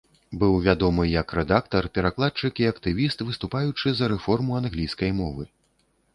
[0.43, 5.43] Быў вядомы як рэдактар, перакладчык і актывіст, выступаючы за рэформу англійскай мовы.